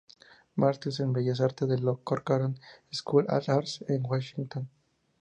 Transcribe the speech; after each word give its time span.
Máster 0.55 0.91
en 0.99 1.13
Bellas 1.13 1.41
Artes 1.41 1.69
de 1.69 1.77
la 1.77 1.93
Corcoran 1.93 2.57
School 2.91 3.27
of 3.29 3.47
Arts 3.49 3.85
en 3.87 4.03
Washington. 4.03 4.67